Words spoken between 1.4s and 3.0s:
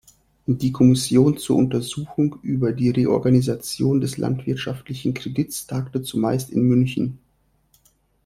Untersuchung über die